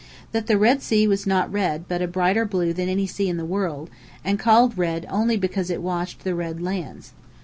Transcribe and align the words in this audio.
That 0.31 0.47
the 0.47 0.57
Red 0.57 0.81
Sea 0.81 1.07
was 1.07 1.27
not 1.27 1.51
red 1.53 1.87
but 1.87 2.01
a 2.01 2.07
brighter 2.07 2.43
blue 2.43 2.73
than 2.73 2.89
any 2.89 3.05
sea 3.05 3.29
in 3.29 3.37
the 3.37 3.45
world, 3.45 3.91
and 4.25 4.39
called 4.39 4.75
red 4.75 5.05
only 5.11 5.37
because 5.37 5.69
it 5.69 5.79
washed 5.83 6.23
the 6.23 6.33
Red 6.33 6.59
Lands. 6.59 7.13